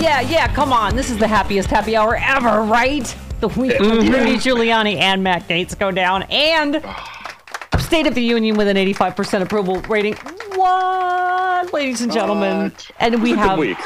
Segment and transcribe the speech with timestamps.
[0.00, 0.54] Yeah, yeah, yeah.
[0.54, 0.94] Come on.
[0.96, 3.14] This is the happiest happy hour ever, right?
[3.40, 6.82] The week when Rudy Giuliani and Matt Gaetz go down and
[7.78, 10.14] State of the Union with an 85% approval rating.
[10.54, 12.64] What, ladies and gentlemen?
[12.64, 12.90] What?
[12.98, 13.78] And we It's a have week.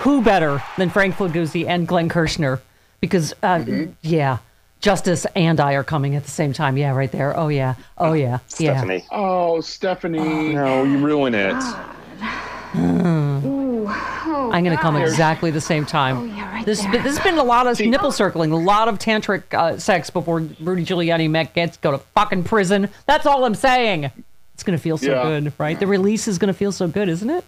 [0.00, 2.60] who better than Frank Figluzzi and Glenn Kirshner?
[3.00, 3.92] Because, uh, Mm-hmm.
[4.02, 4.38] yeah,
[4.80, 6.76] Justice and I are coming at the same time.
[6.76, 7.36] Yeah, right there.
[7.38, 7.74] Oh, yeah.
[7.98, 8.38] Oh, yeah.
[8.58, 8.76] Yeah.
[8.78, 9.04] Stephanie.
[9.10, 10.54] Oh, Stephanie.
[10.54, 11.54] No, you ruin it.
[14.50, 16.16] I'm going to come exactly the same time.
[16.18, 18.98] Oh, yeah, right this, this has been a lot of nipple circling, a lot of
[18.98, 22.88] tantric uh, sex before Rudy Giuliani Met Matt Gaetz go to fucking prison.
[23.06, 24.10] That's all I'm saying.
[24.54, 25.22] It's going to feel so Yeah.
[25.22, 25.78] good, right?
[25.78, 27.44] The release is going to feel so good, isn't it?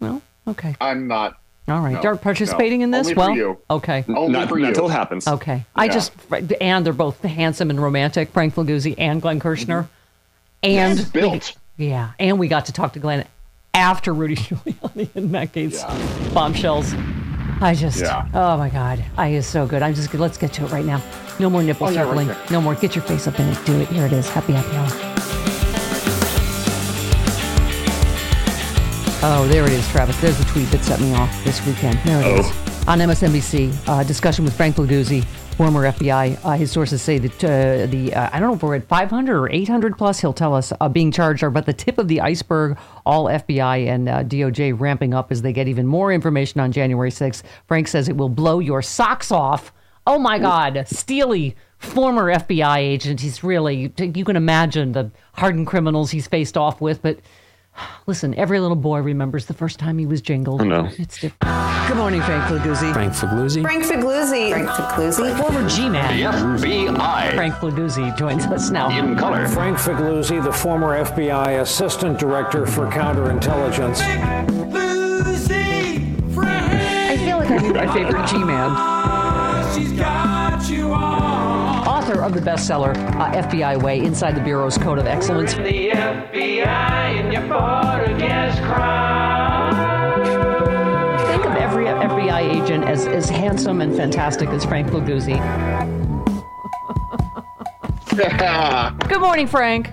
[0.00, 0.76] Well, okay.
[0.80, 1.38] I'm not.
[1.66, 1.94] All right.
[2.02, 2.84] No, Are participating no.
[2.84, 3.06] in this?
[3.06, 3.58] Only for well, you.
[3.70, 4.04] okay.
[4.08, 4.66] Only Not, for you.
[4.66, 5.26] until it happens.
[5.26, 5.64] Okay.
[5.74, 6.12] I just,
[6.60, 9.88] and they're both handsome and romantic, Frank Figluzzi and Glenn Kirshner.
[10.62, 11.56] And, It's built.
[11.78, 13.26] yeah, and we got to talk to Glenn
[13.74, 15.82] after Rudy Giuliani and Matt Gaetz
[16.32, 16.94] bombshells.
[17.60, 18.26] I just, Yeah.
[18.34, 19.82] oh my God, I is so good.
[19.82, 21.02] I'm just, let's get to it right now.
[21.38, 22.26] No more nipple Oh, yeah, right circling.
[22.28, 22.38] there.
[22.50, 22.74] no more.
[22.74, 23.58] Get your face up in it.
[23.64, 23.88] Do it.
[23.88, 24.28] Here it is.
[24.28, 25.10] Happy, happy hour.
[29.26, 30.20] Oh, there it is, Travis.
[30.20, 31.98] There's the tweet that set me off this weekend.
[32.00, 32.40] There it oh.
[32.40, 32.63] is.
[32.86, 35.24] On MSNBC, uh, discussion with Frank Figluzzi,
[35.56, 36.38] former FBI.
[36.44, 39.40] Uh, his sources say that uh, the, uh, I don't know if we're at 500
[39.40, 42.20] or 800 plus, he'll tell us, uh, being charged are but the tip of the
[42.20, 42.76] iceberg.
[43.06, 47.10] All FBI and uh, DOJ ramping up as they get even more information on January
[47.10, 47.42] 6th.
[47.66, 49.72] Frank says it will blow your socks off.
[50.06, 53.22] Oh my God, Steely, former FBI agent.
[53.22, 57.18] He's really, you can imagine the hardened criminals he's faced off with, but.
[58.06, 60.60] Listen, every little boy remembers the first time he was jingled.
[60.62, 60.88] I know.
[60.98, 61.40] It's different.
[61.88, 62.92] Good morning, Frank Flaguzzi.
[62.92, 63.62] Frank Fagluzzi.
[63.62, 64.50] Frank Figluzzi.
[64.50, 65.38] Frank Figluzzi.
[65.38, 66.58] Former G-Man.
[66.58, 68.90] FBI Frank Flaguzzi joins us now.
[68.90, 69.46] in color.
[69.48, 74.00] Frank Fagluzzi, the former FBI Assistant Director for Counterintelligence.
[76.36, 78.94] I feel like I'm my favorite G-Man.
[82.04, 85.54] Author of the bestseller uh, FBI Way, Inside the Bureau's Code of Excellence.
[85.54, 87.42] The FBI and your
[88.14, 89.72] against crime.
[91.28, 95.38] Think of every FBI agent as, as handsome and fantastic as Frank Figluzzi.
[99.08, 99.90] Good morning, Frank.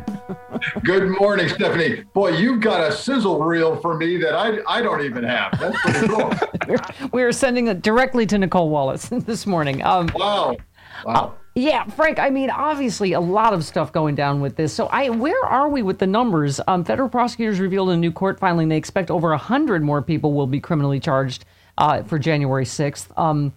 [0.84, 2.04] Good morning, Stephanie.
[2.14, 5.58] Boy, you've got a sizzle reel for me that I, I don't even have.
[5.58, 7.10] That's pretty cool.
[7.14, 9.82] We are sending it directly to Nicolle Wallace this morning.
[9.82, 10.58] Um, Wow.
[11.06, 11.36] Wow.
[11.54, 12.18] Yeah, Frank.
[12.18, 14.74] I mean, obviously, a lot of stuff going down with this.
[14.74, 16.62] So, I where are we with the numbers?
[16.66, 20.34] Um, federal prosecutors revealed in a new court filing they expect over hundred more people
[20.34, 21.44] will be criminally charged
[21.78, 23.12] uh, for January sixth.
[23.18, 23.52] Um,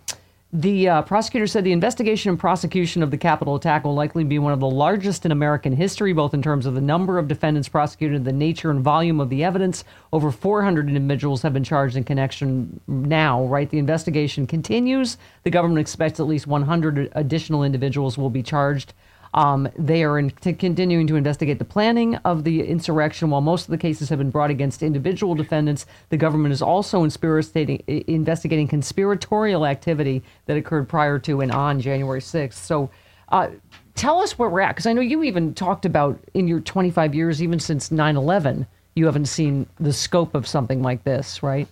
[0.54, 4.38] the uh, prosecutor said the investigation and prosecution of the Capitol attack will likely be
[4.38, 7.68] one of the largest in American history, both in terms of the number of defendants
[7.68, 9.83] prosecuted, and the nature and volume of the evidence.
[10.12, 13.68] Over 400 individuals have been charged in connection now, right?
[13.68, 15.18] The investigation continues.
[15.42, 18.95] The government expects at least 100 additional individuals will be charged.
[19.34, 23.31] Um, they are in, continuing to investigate the planning of the insurrection.
[23.31, 27.03] While most of the cases have been brought against individual defendants, the government is also
[27.03, 32.54] investigating conspiratorial activity that occurred prior to and on January 6th.
[32.54, 32.91] So,
[33.31, 33.48] uh,
[33.97, 37.15] tell us where we're at, because I know you even talked about in your 25
[37.15, 41.66] years, even since 9 11, you haven't seen the scope of something like this, right?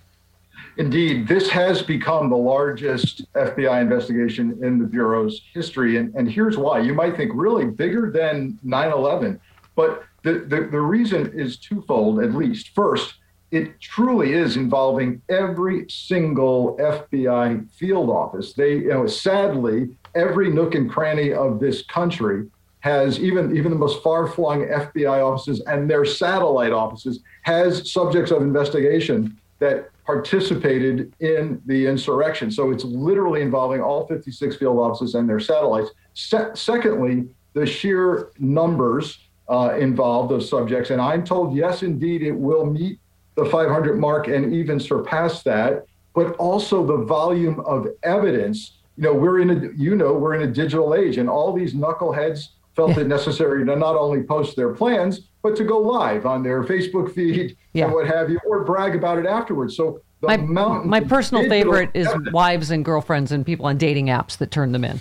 [0.77, 5.99] Indeed, this has become the largest FBI investigation in the Bureau's history.
[5.99, 6.81] And, and here's why.
[6.81, 9.41] You might think really bigger than 9 11.
[9.75, 12.71] But the, the, the reason is twofold, at least.
[12.75, 13.15] First,
[13.51, 18.55] it truly is involving every single FBI field office.
[18.55, 22.47] They, you know, sadly, every nook and cranny of this country
[22.81, 28.43] has even even the most far-flung FBI offices and their satellite offices has subjects of
[28.43, 32.51] investigation that participated in the insurrection.
[32.51, 35.91] So it's literally involving all 56 field offices and their satellites.
[36.15, 39.19] Se- secondly, the sheer numbers
[39.49, 42.99] uh, involved of subjects, and I'm told yes, indeed, it will meet
[43.35, 45.87] the 500 mark and even surpass that.
[46.15, 48.79] But also the volume of evidence.
[48.99, 51.75] You know, we're in a you know we're in a digital age, and all these
[51.75, 56.43] knuckleheads felt it necessary to not only post their plans, but to go live on
[56.43, 57.85] their Facebook feed Yeah.
[57.87, 59.77] and what have you, or brag about it afterwards.
[59.77, 63.77] So the My, mountain my personal favorite is evidence- wives and girlfriends and people on
[63.77, 65.01] dating apps that turn them in.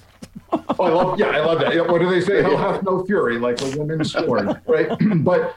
[0.51, 1.75] Oh, I love, yeah, I love that.
[1.75, 2.41] Yeah, What do they say?
[2.41, 4.89] Hell hath no fury, like a woman scorned, right?
[5.23, 5.55] but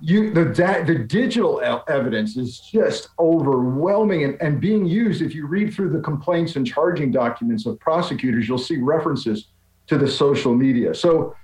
[0.00, 5.22] you, the da- the digital evidence is just overwhelming and, and being used.
[5.22, 9.46] If you read through the complaints and charging documents of prosecutors, you'll see references
[9.86, 10.94] to the social media.
[10.94, 11.34] So,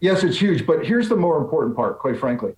[0.00, 0.66] yes, it's huge.
[0.66, 2.54] But here's the more important part, quite frankly.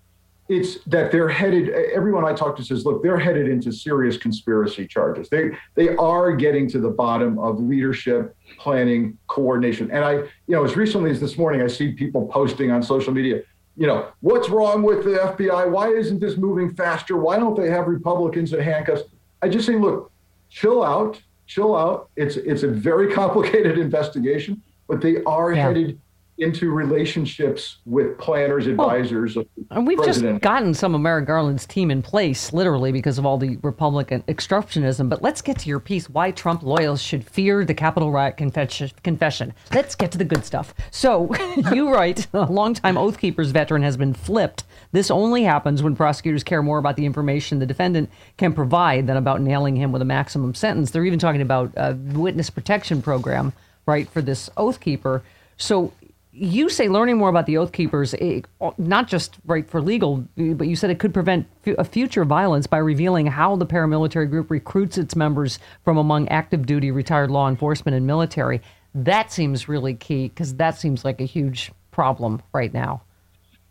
[0.48, 1.68] It's that they're headed.
[1.68, 5.28] Everyone I talk to says, "Look, they're headed into serious conspiracy charges.
[5.28, 10.64] They they are getting to the bottom of leadership, planning, coordination." And I, you know,
[10.64, 13.42] as recently as this morning, I see people posting on social media.
[13.76, 15.70] You know, what's wrong with the FBI?
[15.70, 17.18] Why isn't this moving faster?
[17.18, 19.02] Why don't they have Republicans in handcuffs?
[19.42, 20.10] I just say, look,
[20.48, 22.08] chill out, chill out.
[22.16, 25.62] It's it's a very complicated investigation, but they are Yeah.
[25.68, 26.00] headed
[26.40, 29.34] into relationships with planners, advisors.
[29.34, 30.34] the And we've president.
[30.36, 34.22] just gotten some of Merrick Garland's team in place, literally, because of all the Republican
[34.28, 35.08] obstructionism.
[35.08, 38.88] But let's get to your piece why Trump loyals should fear the Capitol riot confession.
[39.02, 39.52] confession.
[39.74, 40.74] Let's get to the good stuff.
[40.92, 41.28] So,
[41.72, 44.62] you write a longtime Oath Keepers veteran has been flipped.
[44.92, 49.16] This only happens when prosecutors care more about the information the defendant can provide than
[49.16, 50.92] about nailing him with a maximum sentence.
[50.92, 53.52] They're even talking about a witness protection program,
[53.88, 55.22] right, for this Oath Keeper.
[55.56, 55.92] So,
[56.30, 58.42] you say learning more about the oath keepers eh,
[58.76, 62.78] not just right for legal but you said it could prevent a future violence by
[62.78, 67.96] revealing how the paramilitary group recruits its members from among active duty retired law enforcement
[67.96, 68.60] and military
[68.94, 73.02] that seems really key because that seems like a huge problem right now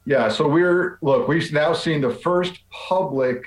[0.07, 3.45] Yeah, so we're look, we've now seen the first public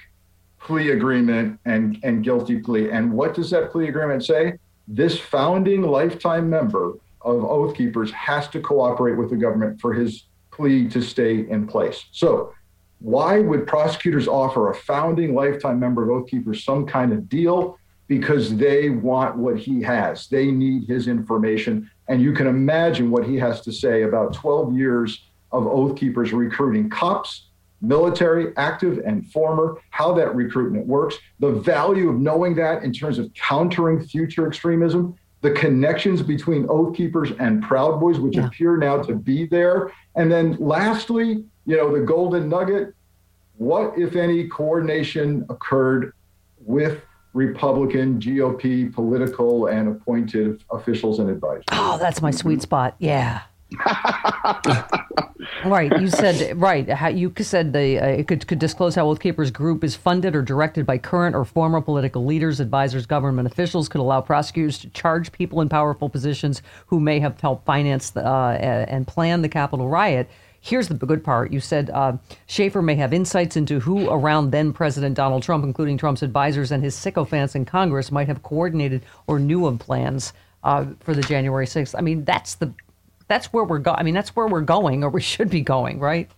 [0.60, 2.90] plea agreement and and guilty plea.
[2.90, 4.58] And what does that plea agreement say?
[4.92, 10.24] This founding lifetime member of Oath Keepers has to cooperate with the government for his
[10.50, 12.06] plea to stay in place.
[12.10, 12.52] So
[12.98, 17.78] why would prosecutors offer a founding lifetime member of Oath Keepers some kind of deal?
[18.08, 20.26] Because they want what he has.
[20.26, 21.88] They need his information.
[22.08, 25.22] And you can imagine what he has to say about 12 years
[25.52, 27.49] of Oath Keepers recruiting cops,
[27.82, 33.18] military, active and former, how that recruitment works, the value of knowing that in terms
[33.18, 38.46] of countering future extremism, the connections between Oath Keepers and Proud Boys, which Yeah.
[38.46, 39.90] appear now to be there.
[40.14, 42.94] And then lastly, you know, the golden nugget
[43.56, 46.14] what, if any, coordination occurred
[46.64, 47.02] with
[47.34, 51.64] Republican GOP political and appointed officials and advisors?
[51.70, 53.42] oh that's my sweet spot yeah
[55.64, 59.20] right you said right you said the uh, it could, could disclose how oath
[59.52, 64.00] group is funded or directed by current or former political leaders advisors government officials could
[64.00, 68.52] allow prosecutors to charge people in powerful positions who may have helped finance the, uh,
[68.88, 70.28] and plan the capitol riot
[70.62, 71.52] Here's the good part.
[71.52, 75.96] You said uh, Schaffer may have insights into who around then President Donald Trump, including
[75.96, 80.84] Trump's advisors and his sycophants in Congress, might have coordinated or knew of plans uh,
[81.00, 81.94] for the January 6th.
[81.96, 82.74] I mean, that's the
[83.30, 83.96] that's where we're going.
[83.98, 86.28] I mean, that's where we're going, or we should be going, right?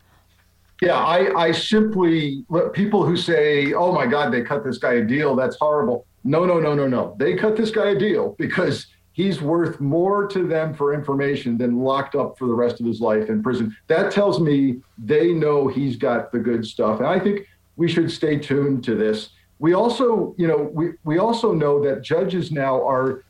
[0.83, 2.45] Yeah, I, I simply
[2.75, 5.35] people who say, "Oh my God, they cut this guy a deal.
[5.35, 7.17] That's horrible." No, no, no, no, no.
[7.19, 11.79] They cut this guy a deal because he's worth more to them for information than
[11.79, 13.75] locked up for the rest of his life in prison.
[13.87, 17.47] That tells me they know he's got the good stuff, and I think
[17.77, 19.31] we should stay tuned to this.
[19.61, 23.25] We also, you know, we we also know that judges now are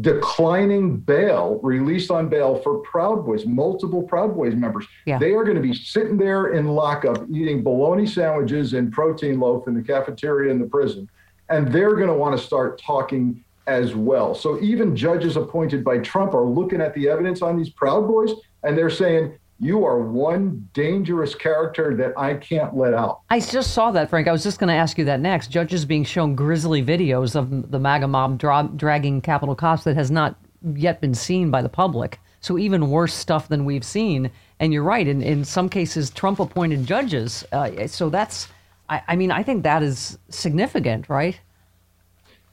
[0.00, 4.86] declining bail, released on bail for Proud Boys, multiple Proud Boys members.
[5.06, 5.18] Yeah.
[5.18, 9.66] They are going to be sitting there in lockup eating bologna sandwiches and protein loaf
[9.66, 11.08] in the cafeteria in the prison.
[11.48, 14.34] And they're going to want to start talking as well.
[14.34, 18.32] So even judges appointed by Trump are looking at the evidence on these Proud Boys
[18.62, 23.20] and they're saying, you are one dangerous character that I can't let out.
[23.30, 24.28] I just saw that, Frank.
[24.28, 25.50] I was just going to ask you that next.
[25.50, 30.10] Judges being shown grisly videos of the MAGA mob dra- dragging Capitol cops that has
[30.10, 30.36] not
[30.74, 32.18] yet been seen by the public.
[32.40, 34.30] So even worse stuff than we've seen.
[34.60, 35.06] And you're right.
[35.06, 37.44] In, in some cases, Trump appointed judges.
[37.50, 38.48] Uh, so that's,
[38.88, 41.40] I, I mean, I think that is significant, right?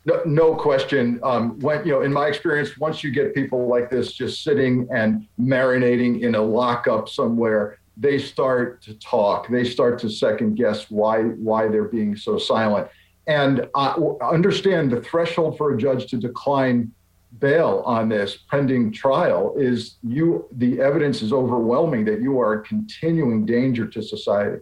[0.05, 1.19] No, no question.
[1.23, 4.87] Um, when you know, in my experience, once you get people like this just sitting
[4.91, 9.47] and marinating in a lockup somewhere, they start to talk.
[9.47, 12.87] They start to second guess why why they're being so silent.
[13.27, 16.91] And uh, understand the threshold for a judge to decline
[17.39, 20.45] bail on this pending trial is you.
[20.51, 24.61] The evidence is overwhelming that you are a continuing danger to society.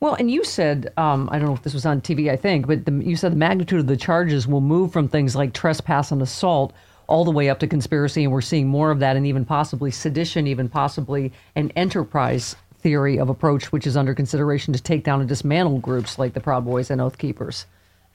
[0.00, 2.66] Well, and you said, um, I don't know if this was on TV, I think,
[2.66, 6.12] but the, you said the magnitude of the charges will move from things like trespass
[6.12, 6.72] and assault
[7.08, 9.90] all the way up to conspiracy, and we're seeing more of that, and even possibly
[9.90, 15.20] sedition, even possibly an enterprise theory of approach, which is under consideration to take down
[15.20, 17.66] and dismantle groups like the Proud Boys and Oath Keepers.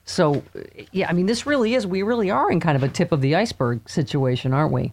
[0.06, 0.42] So,
[0.92, 3.20] yeah, I mean, this really is, we really are in kind of a tip of
[3.20, 4.92] the iceberg situation, aren't we?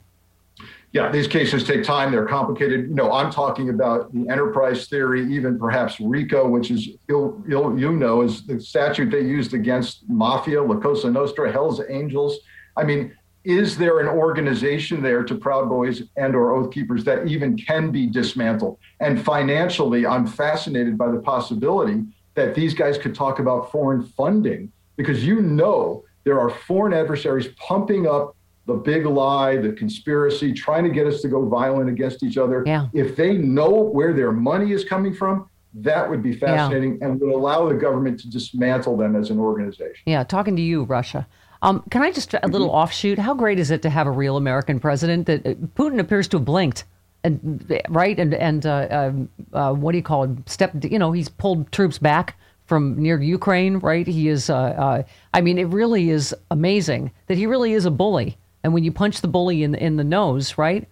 [0.94, 2.12] Yeah, these cases take time.
[2.12, 2.90] They're complicated.
[2.90, 7.80] You know, I'm talking about the enterprise theory, even perhaps RICO, which is you'll, you'll,
[7.80, 12.40] you know is the statute they used against mafia, La Cosa Nostra, Hell's Angels.
[12.76, 17.26] I mean, is there an organization there to Proud Boys and or Oath Keepers that
[17.26, 18.78] even can be dismantled?
[19.00, 22.04] And financially, I'm fascinated by the possibility
[22.36, 27.48] that these guys could talk about foreign funding because you know there are foreign adversaries
[27.58, 28.36] pumping up
[28.72, 32.64] the big lie, the conspiracy, trying to get us to go violent against each other.
[32.66, 32.88] Yeah.
[32.94, 37.08] If they know where their money is coming from, that would be fascinating yeah.
[37.08, 40.04] and would allow the government to dismantle them as an organization.
[40.06, 41.28] Yeah, talking to you, Russia.
[41.62, 42.78] Um, can I just a little mm-hmm.
[42.78, 43.20] offshoot?
[43.20, 45.28] How great is it to have a real American president?
[45.28, 46.86] That uh, Putin appears to have blinked,
[47.24, 50.32] and right, and and uh, um, uh, what do you call it?
[50.48, 52.36] Step, you know, he's pulled troops back
[52.66, 54.08] from near Ukraine, right?
[54.08, 54.50] He is.
[54.50, 58.74] Uh, uh, I mean, it really is amazing that he really is a bully and
[58.74, 60.88] when you punch the bully in in the nose, right?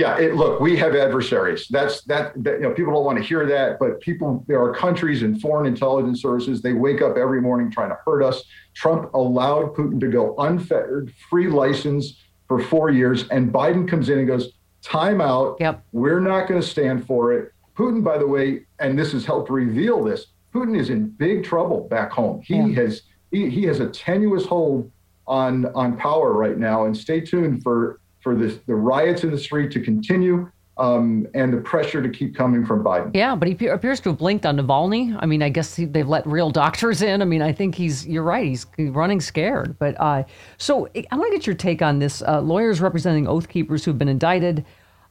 [0.00, 1.66] Yeah, it, look, we have adversaries.
[1.68, 4.42] That's that, that, You know, people don't want to hear that, but people.
[4.48, 6.62] There are countries and foreign intelligence services.
[6.62, 8.42] They wake up every morning trying to hurt us.
[8.72, 14.18] Trump allowed Putin to go unfettered, free license for four years, and Biden comes in
[14.18, 15.58] and goes, "Time out.
[15.60, 15.84] Yep.
[15.92, 19.50] We're not going to stand for it." Putin, by the way, and this has helped
[19.50, 20.28] reveal this.
[20.54, 22.40] Putin is in big trouble back home.
[22.42, 22.68] He yeah.
[22.68, 24.90] has he, he has a tenuous hold
[25.30, 26.84] on on power right now.
[26.84, 30.50] And stay tuned for for the the riots in the street to continue.
[30.78, 33.10] Um, and the pressure to keep coming from Biden.
[33.12, 35.14] Yeah, but he appears to have blinked on Navalny.
[35.20, 37.20] I mean, I guess he, they've let real doctors in.
[37.20, 38.06] I mean, I think he's.
[38.06, 38.46] You're right.
[38.46, 39.78] He's running scared.
[39.78, 40.22] But uh,
[40.56, 42.22] so I want to get your take on this.
[42.22, 44.64] Uh, lawyers representing Oath Keepers who've been indicted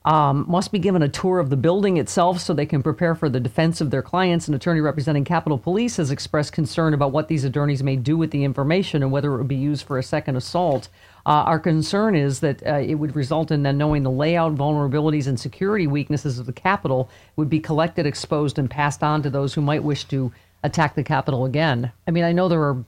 [0.06, 3.28] um, must be given a tour of the building itself so they can prepare for
[3.28, 4.48] the defense of their clients.
[4.48, 8.32] An attorney representing Capitol Police has expressed concern about what these attorneys may do with
[8.32, 10.88] the information and whether it would be used for a second assault.
[11.26, 15.28] Uh, our concern is that uh, it would result in them knowing the layout, vulnerabilities,
[15.28, 19.54] and security weaknesses of the Capitol would be collected, exposed, and passed on to those
[19.54, 20.32] who might wish to
[20.64, 21.92] attack the Capitol again.
[22.08, 22.84] I mean, I know there are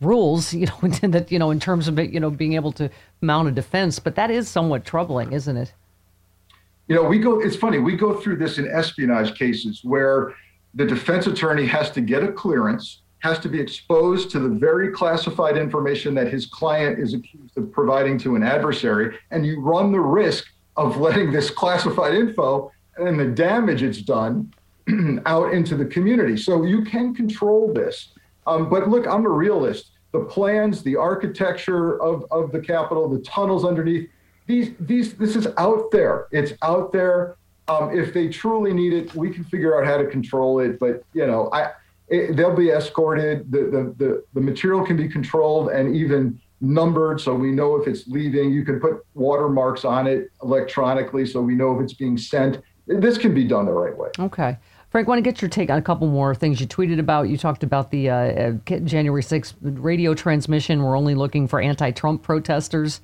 [0.00, 3.48] rules, you know, that you know in terms of you know, being able to mount
[3.48, 5.74] a defense, but that is somewhat troubling, isn't it?
[6.90, 10.34] You know, we go, it's funny, we go through this in espionage cases where
[10.74, 14.90] the defense attorney has to get a clearance, has to be exposed to the very
[14.90, 19.16] classified information that his client is accused of providing to an adversary.
[19.30, 24.52] And you run the risk of letting this classified info and the damage it's done
[25.26, 26.36] out into the community.
[26.36, 28.08] So you can control this.
[28.48, 29.92] Um, but look, I'm a realist.
[30.10, 34.10] The plans, the architecture of, of the Capitol, the tunnels underneath,
[34.46, 36.26] these these this is out there.
[36.32, 37.36] It's out there.
[37.68, 40.78] Um, if they truly need it, we can figure out how to control it.
[40.78, 41.70] But you know, I
[42.08, 43.50] it, they'll be escorted.
[43.50, 47.86] The, the the the material can be controlled and even numbered, so we know if
[47.86, 48.52] it's leaving.
[48.52, 52.60] You can put watermarks on it electronically, so we know if it's being sent.
[52.86, 54.08] This can be done the right way.
[54.18, 54.58] Okay.
[54.90, 57.28] Frank, I want to get your take on a couple more things you tweeted about.
[57.28, 60.82] You talked about the uh, uh January 6th radio transmission.
[60.82, 63.00] We're only looking for anti Trump protesters.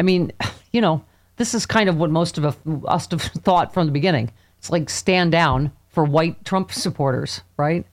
[0.00, 0.32] I mean,
[0.72, 1.04] you know,
[1.36, 4.32] this is kind of what most of us have thought from the beginning.
[4.58, 7.86] It's like stand down for white Trump supporters, right?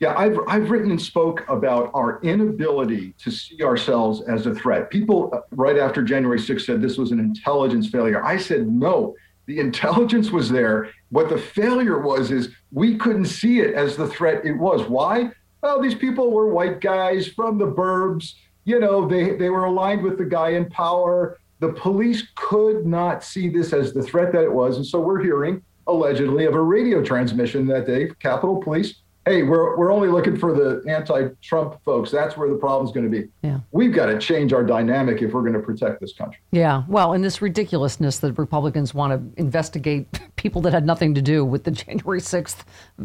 [0.00, 4.90] Yeah, I've, I've written and spoke about our inability to see ourselves as a threat.
[4.90, 8.24] People uh, right after January 6th said this was an intelligence failure.
[8.24, 9.14] I said, no,
[9.46, 10.90] the intelligence was there.
[11.10, 14.82] What the failure was is we couldn't see it as the threat it was.
[14.88, 15.30] Why?
[15.62, 20.02] Well, these people were white guys from the burbs you know, they, they were aligned
[20.02, 21.38] with the guy in power.
[21.60, 24.76] The police could not see this as the threat that it was.
[24.76, 29.76] And so we're hearing allegedly of a radio transmission that day, Capitol Police hey, we're,
[29.76, 32.10] we're only looking for the anti Trump folks.
[32.10, 33.28] That's where the problem's going to be.
[33.42, 33.60] Yeah.
[33.72, 36.40] We've got to change our dynamic if we're going to protect this country.
[36.52, 41.22] Yeah, well, and this ridiculousness that Republicans want to investigate people that had nothing to
[41.22, 42.64] do with the January 6th,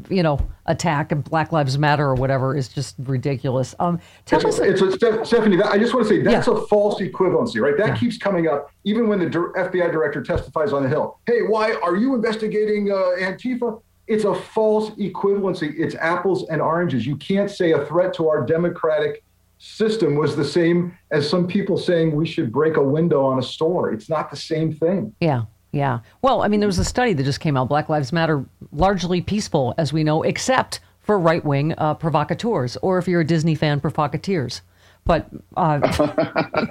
[0.09, 3.73] you know, attack and Black Lives Matter or whatever is just ridiculous.
[3.79, 4.81] Um, tell It's, us.
[4.81, 6.53] it's a, Stephanie, I just want to say that's Yeah.
[6.55, 7.77] a false equivalency, right?
[7.77, 7.95] That Yeah.
[7.97, 11.19] keeps coming up even when the FBI director testifies on the Hill.
[11.25, 13.81] Hey, why are you investigating uh, Antifa?
[14.09, 15.73] It's a false equivalency.
[15.77, 17.05] It's apples and oranges.
[17.05, 19.23] You can't say a threat to our democratic
[19.59, 23.43] system was the same as some people saying we should break a window on a
[23.43, 23.93] store.
[23.93, 25.13] It's not the same thing.
[25.21, 25.99] Yeah, yeah.
[26.23, 27.69] Well, I mean, there was a study that just came out.
[27.69, 32.97] Black Lives Matter, largely peaceful, as we know, except for right wing uh, provocateurs, or
[32.97, 34.61] if you're a Disney fan, provocateurs.
[35.06, 35.27] But
[35.58, 35.79] uh,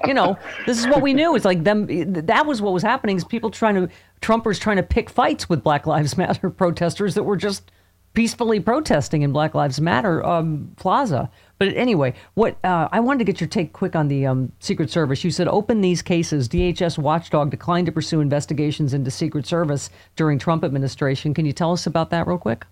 [0.07, 1.35] you know, this is what we knew.
[1.35, 1.87] It's like them.
[2.27, 3.17] That was what was happening.
[3.17, 3.89] Is people trying to
[4.21, 7.71] Trumpers trying to pick fights with Black Lives Matter protesters that were just
[8.15, 11.31] peacefully protesting in Black Lives Matter um, Plaza.
[11.59, 14.91] But anyway, what uh, I wanted to get your take quick on the um, Secret
[14.91, 15.23] Service.
[15.23, 16.49] You said open these cases.
[16.49, 21.35] DHS watchdog declined to pursue investigations into Secret Service during Trump administration.
[21.35, 22.67] Can you tell us about that real quick?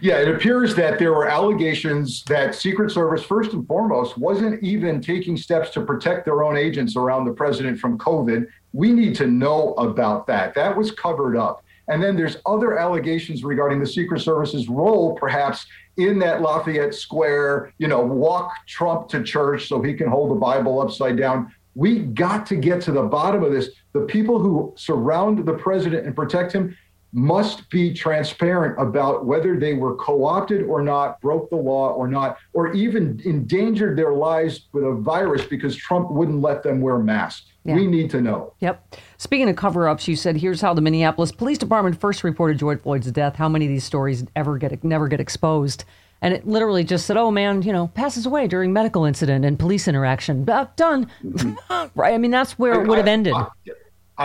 [0.00, 5.00] Yeah, it appears that there were allegations that Secret Service, first and foremost, wasn't even
[5.00, 8.46] taking steps to protect their own agents around the president from COVID.
[8.72, 10.54] We need to know about that.
[10.54, 11.64] That was covered up.
[11.88, 17.72] And then there's other allegations regarding the Secret Service's role, perhaps in that Lafayette Square,
[17.78, 21.52] you know, walk Trump to church so he can hold the Bible upside down.
[21.74, 23.70] We got to get to the bottom of this.
[23.92, 26.76] The people who surround the president and protect him
[27.12, 32.06] must be transparent about whether they were co opted or not, broke the law or
[32.06, 36.98] not, or even endangered their lives with a virus because Trump wouldn't let them wear
[36.98, 37.46] masks.
[37.64, 37.74] Yeah.
[37.74, 38.54] We need to know.
[38.60, 38.96] Yep.
[39.18, 42.80] Speaking of cover ups, you said here's how the Minneapolis Police Department first reported George
[42.80, 43.36] Floyd's death.
[43.36, 45.84] How many of these stories ever get never get exposed?
[46.22, 49.58] And it literally just said, "Oh man, you know, passes away during medical incident and
[49.58, 51.10] police interaction." Uh, done.
[51.94, 52.14] right?
[52.14, 53.34] I mean, that's where it would have ended.
[53.34, 53.72] I, I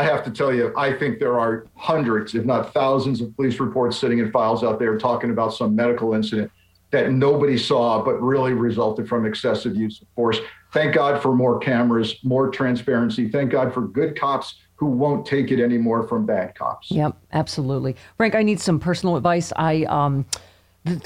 [0.04, 3.98] have to tell you, I think there are hundreds, if not thousands, of police reports
[3.98, 6.52] sitting in files out there talking about some medical incident
[6.92, 10.40] that nobody saw, but really resulted from excessive use of force.
[10.72, 13.30] Thank God for more cameras, more transparency.
[13.30, 16.92] Thank God for good cops who won't take it anymore from bad cops.
[16.92, 17.96] Yep, absolutely.
[18.18, 19.54] Frank, I need some personal advice.
[19.56, 20.26] I um,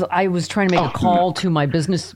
[0.09, 2.15] I was trying to make a call to my business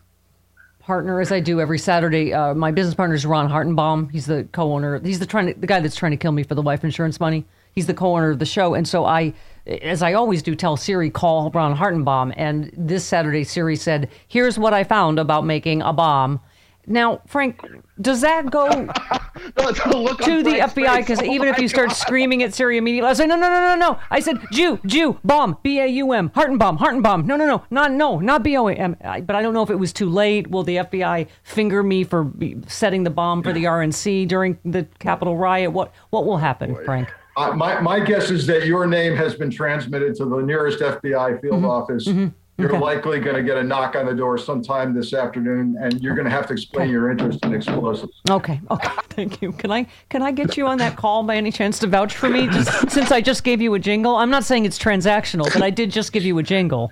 [0.85, 2.33] partner, as I do every Saturday.
[2.33, 4.11] Uh, my business partner is Ron Hartenbaum.
[4.11, 4.99] He's the co-owner.
[4.99, 7.19] He's the trying to, the guy that's trying to kill me for the life insurance
[7.19, 7.45] money.
[7.73, 9.33] He's the co-owner of the show, and so I,
[9.65, 12.33] as I always do, tell Siri call Ron Hartenbaum.
[12.37, 16.39] And this Saturday, Siri said, "Here's what I found about making a bomb."
[16.85, 17.61] Now, Frank,
[18.01, 18.83] does that go to
[20.43, 20.97] the FBI?
[20.97, 23.75] Because even if you start screaming at Siri immediately, I say, no, no, no, no,
[23.75, 23.99] no.
[24.11, 27.25] I said, Jew, Jew, bomb, B A U M, Hartenbaum, Hartenbaum.
[27.25, 28.97] No, no, no, not, no, not B O M.
[29.01, 30.49] But I don't know if it was too late.
[30.49, 32.31] Will the FBI finger me for
[32.67, 35.71] setting the bomb for the RNC during the Capitol riot?
[35.71, 37.09] What, what will happen, Frank?
[37.35, 41.41] Uh, my, my guess is that your name has been transmitted to the nearest FBI
[41.41, 42.07] field office.
[42.57, 46.13] You're likely going to get a knock on the door sometime this afternoon, and you're
[46.13, 48.21] going to have to explain your interest in explosives.
[48.29, 49.51] Okay, okay, thank you.
[49.53, 52.29] Can I can I get you on that call by any chance to vouch for
[52.29, 52.47] me?
[52.47, 55.71] Just since I just gave you a jingle, I'm not saying it's transactional, but I
[55.71, 56.91] did just give you a jingle.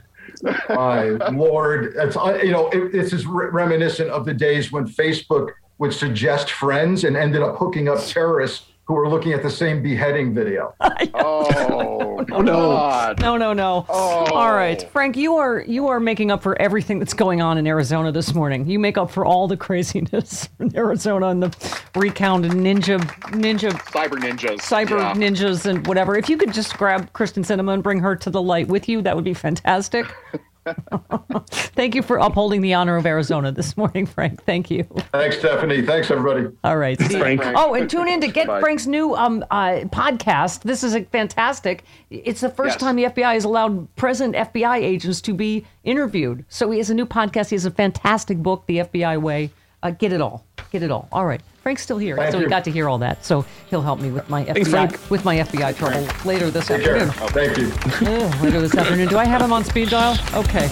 [0.70, 4.88] My lord, it's, uh, you know, it, this is re- reminiscent of the days when
[4.88, 9.50] Facebook would suggest friends and ended up hooking up terrorists who are looking at the
[9.50, 10.76] same beheading video.
[11.14, 13.20] Oh, God.
[13.22, 13.86] No, no, no.
[13.90, 14.26] Oh.
[14.34, 17.66] All right, Frank, you are you are making up for everything that's going on in
[17.68, 18.68] Arizona this morning.
[18.68, 23.00] You make up for all the craziness in Arizona and the recount and ninja
[23.32, 24.60] ninja Cyber ninjas.
[24.60, 25.14] cyber Yeah.
[25.14, 26.16] ninjas and whatever.
[26.18, 29.02] If you could just grab Kyrsten Sinema and bring her to the light with you,
[29.02, 30.06] that would be fantastic.
[31.50, 34.44] Thank you for upholding the honor of Arizona this morning, Frank.
[34.44, 34.84] Thank you.
[35.12, 35.82] Thanks, Stephanie.
[35.82, 36.48] Thanks, everybody.
[36.64, 37.00] All right.
[37.00, 37.20] see you.
[37.20, 37.42] Frank.
[37.44, 38.60] Oh, and tune in to get Bye.
[38.60, 40.64] Frank's new um, uh, podcast.
[40.64, 41.84] This is a fantastic.
[42.10, 42.80] It's the first Yes.
[42.82, 46.46] time the FBI has allowed present FBI agents to be interviewed.
[46.50, 47.50] So he has a new podcast.
[47.50, 49.52] He has a fantastic book, The FBI Way.
[49.84, 50.46] Uh, get it all.
[50.72, 51.08] Get it all.
[51.12, 51.42] All right.
[51.64, 53.24] Frank's still here, Thank so he got to hear all that.
[53.24, 55.12] So he'll help me with my FBI Frank.
[55.12, 57.10] with my FBI trouble later this afternoon.
[57.12, 57.68] Thank you.
[58.44, 59.10] Later this afternoon.
[59.10, 60.18] Do I have him on speed dial?
[60.34, 60.70] Okay.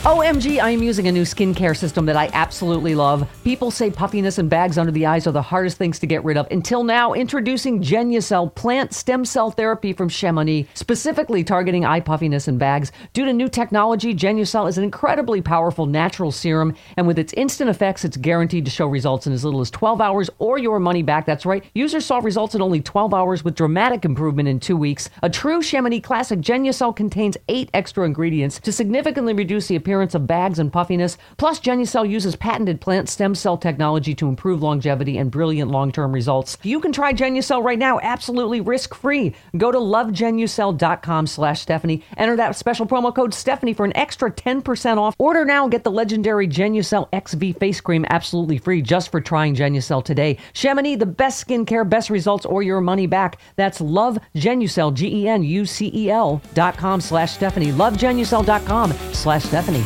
[0.00, 3.28] OMG, I am using a new skincare system that I absolutely love.
[3.44, 6.38] People say puffiness and bags under the eyes are the hardest things to get rid
[6.38, 6.48] of.
[6.50, 12.58] Until now, introducing Genucell plant stem cell therapy from Chamonix, specifically targeting eye puffiness and
[12.58, 12.92] bags.
[13.12, 17.68] Due to new technology, Genucell is an incredibly powerful natural serum, and with its instant
[17.68, 21.02] effects, it's guaranteed to show results in as little as 12 hours or your money
[21.02, 21.26] back.
[21.26, 21.62] That's right.
[21.74, 25.10] Users saw results in only 12 hours with dramatic improvement in two weeks.
[25.22, 30.26] A true Chamonix classic, Genucell contains eight extra ingredients to significantly reduce the appearance of
[30.26, 31.18] bags and puffiness.
[31.36, 36.56] Plus, Genucell uses patented plant stem cell technology to improve longevity and brilliant long-term results.
[36.62, 39.34] You can try Genucell right now, absolutely risk-free.
[39.56, 42.04] Go to lovegenucell.com slash Stephanie.
[42.16, 45.14] Enter that special promo code Stephanie for an extra 10% off.
[45.18, 49.54] Order now and get the legendary Genucell XV face cream absolutely free just for trying
[49.54, 50.38] Genucell today.
[50.52, 53.38] Chamonix, the best skincare, best results, or your money back.
[53.56, 57.72] That's lovegenucell, G-E-N-U-C-E-L dot com slash Stephanie.
[57.72, 59.79] Lovegenucell.com slash Stephanie.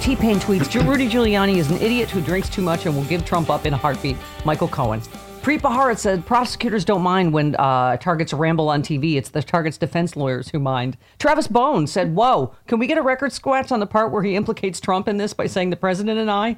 [0.00, 3.26] T Pain tweets Rudy Giuliani is an idiot who drinks too much and will give
[3.26, 4.16] Trump up in a heartbeat.
[4.46, 5.00] Michael Cohen.
[5.42, 9.16] Preet said prosecutors don't mind when uh, targets ramble on TV.
[9.16, 10.96] It's the target's defense lawyers who mind.
[11.18, 14.36] Travis Bone said, Whoa, can we get a record scratch on the part where he
[14.36, 16.56] implicates Trump in this by saying the president and I?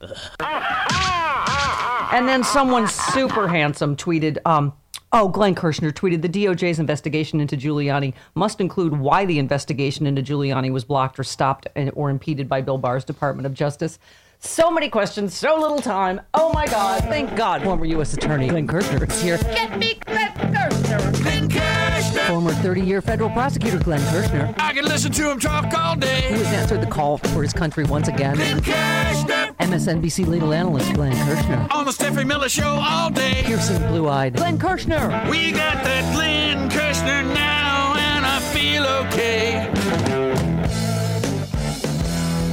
[2.12, 4.72] and then someone super handsome tweeted, um,
[5.12, 10.22] Oh, Glenn Kirshner tweeted the DOJ's investigation into Giuliani must include why the investigation into
[10.22, 13.98] Giuliani was blocked or stopped or impeded by Bill Barr's Department of Justice.
[14.42, 16.20] So many questions, so little time.
[16.32, 17.02] Oh my God!
[17.02, 18.14] Thank God, former U.S.
[18.14, 19.36] Attorney Glenn Kirshner is here.
[19.36, 21.22] Get me Glenn Kirshner.
[21.22, 22.26] Glenn Kirshner.
[22.26, 26.22] Former 30-year federal prosecutor Glenn Kirshner, I can listen to him talk all day.
[26.22, 26.44] who day.
[26.44, 28.36] has answered the call for his country once again.
[28.36, 29.54] Glenn Kirshner.
[29.56, 33.42] MSNBC legal analyst Glenn Kirshner, On the Stephanie Miller Show all day.
[33.44, 35.28] piercing blue-eyed Glenn Kirshner.
[35.30, 40.29] We got that Glenn Kirshner now, and I feel okay.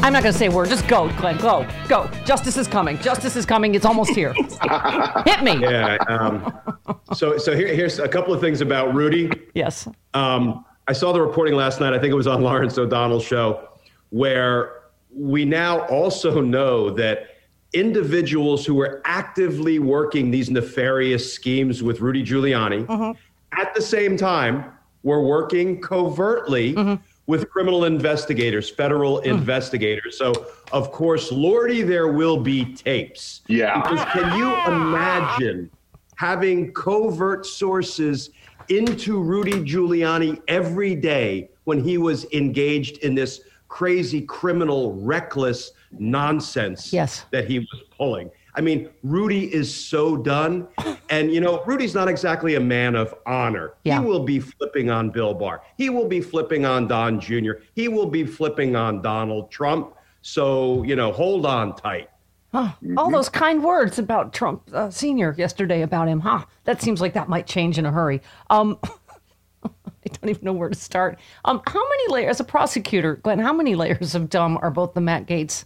[0.03, 0.69] I'm not going to say a word.
[0.69, 1.37] Just go, Glenn.
[1.37, 2.09] Go, go.
[2.23, 2.97] Justice is coming.
[2.99, 3.75] Justice is coming.
[3.75, 4.33] It's almost here.
[5.25, 5.59] Hit me.
[5.59, 5.97] Yeah.
[6.07, 6.53] Um,
[7.13, 9.29] so so here, here's a couple of things about Rudy.
[9.53, 9.87] Yes.
[10.13, 11.93] Um, I saw the reporting last night.
[11.93, 13.67] I think it was on Lawrence O'Donnell's show,
[14.11, 17.29] where we now also know that
[17.73, 23.15] individuals who were actively working these nefarious schemes with Rudy Giuliani
[23.57, 24.71] at the same time
[25.03, 26.75] were working covertly
[27.27, 29.29] with criminal investigators, federal hmm.
[29.29, 30.17] investigators.
[30.17, 30.33] So,
[30.71, 33.41] of course, Lordy, there will be tapes.
[33.47, 33.81] Yeah.
[33.81, 35.69] Because can you imagine
[36.15, 38.31] having covert sources
[38.69, 46.91] into Rudy Giuliani every day when he was engaged in this crazy, criminal, reckless nonsense
[46.91, 47.25] Yes.
[47.31, 48.31] that he was pulling?
[48.57, 50.67] I mean, Rudy is so done.
[51.09, 53.75] And, you know, Rudy's not exactly a man of honor.
[53.83, 53.99] Yeah.
[53.99, 55.61] He will be flipping on Bill Barr.
[55.77, 57.53] He will be flipping on Don Jr.
[57.75, 59.93] He will be flipping on Donald Trump.
[60.23, 62.09] So, you know, hold on tight.
[62.97, 66.45] All those kind words about Trump uh, Senior yesterday about him, huh?
[66.63, 68.21] That seems like that might change in a hurry.
[68.49, 68.79] Um,
[69.63, 69.69] I
[70.03, 71.19] don't even know where to start.
[71.45, 73.39] Um, how many layers, as a prosecutor, Glenn?
[73.39, 75.65] How many layers of dumb are both the Matt Gaetz,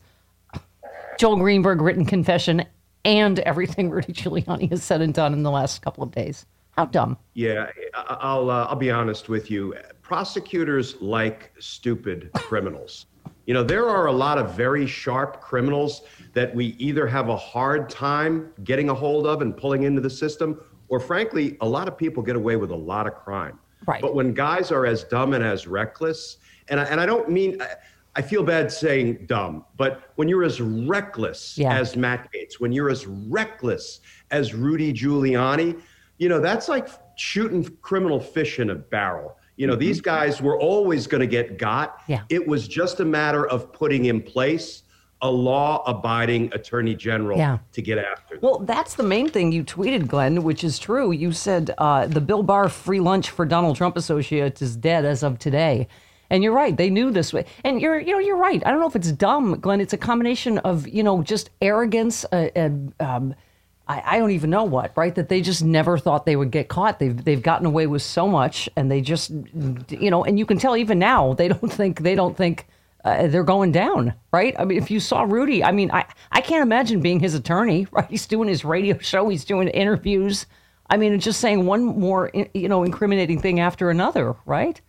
[1.17, 2.65] Joel Greenberg written confession,
[3.05, 6.45] and everything Rudy Giuliani has said and done in the last couple of days?
[6.77, 7.17] How dumb?
[7.33, 9.75] Yeah, I'll uh, I'll be honest with you.
[10.01, 13.07] Prosecutors like stupid criminals.
[13.45, 17.35] You know, there are a lot of very sharp criminals that we either have a
[17.35, 21.87] hard time getting a hold of and pulling into the system, or frankly, a lot
[21.87, 23.59] of people get away with a lot of crime.
[23.85, 24.01] Right.
[24.01, 26.37] But when guys are as dumb and as reckless,
[26.69, 27.61] and I, and I don't mean
[28.15, 31.73] I, I feel bad saying dumb, but when you're as reckless Yeah.
[31.77, 35.79] as Matt Gaetz, when you're as reckless as Rudy Giuliani,
[36.17, 39.37] you know, that's like shooting criminal fish in a barrel.
[39.57, 41.99] You know, these guys were always going to get got.
[42.01, 42.11] Mm-hmm.
[42.13, 42.21] Yeah.
[42.29, 44.83] It was just a matter of putting in place
[45.23, 47.59] a law abiding attorney general Yeah.
[47.73, 48.39] to get after them.
[48.41, 51.11] Well, that's the main thing you tweeted, Glenn, which is true.
[51.11, 55.21] You said uh, the Bill Barr free lunch for Donald Trump associates is dead as
[55.21, 55.87] of today.
[56.31, 57.45] And you're right; they knew this way.
[57.63, 58.63] And you're, you know, you're right.
[58.65, 59.81] I don't know if it's dumb, Glenn.
[59.81, 62.25] It's a combination of, you know, just arrogance.
[62.31, 63.35] Uh, and, um,
[63.87, 64.93] I, I don't even know what.
[64.95, 65.13] Right?
[65.13, 66.99] That they just never thought they would get caught.
[66.99, 69.29] They've they've gotten away with so much, and they just,
[69.89, 72.65] you know, and you can tell even now they don't think they don't think
[73.03, 74.55] uh, they're going down, right?
[74.57, 77.87] I mean, if you saw Rudy, I mean, I, I can't imagine being his attorney,
[77.91, 78.09] right?
[78.09, 80.45] He's doing his radio show, he's doing interviews.
[80.89, 84.79] I mean, just saying one more, you know, incriminating thing after another, right?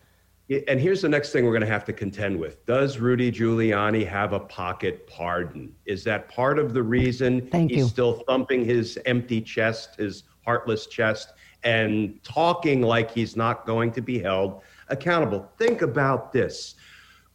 [0.69, 2.65] And here's the next thing we're going to have to contend with.
[2.67, 5.75] Does Rudy Giuliani have a pocket pardon?
[5.87, 7.89] Is that part of the reason Thank he's you.
[7.89, 14.01] still thumping his empty chest, his heartless chest, and talking like he's not going to
[14.01, 15.49] be held accountable?
[15.59, 16.75] Think about this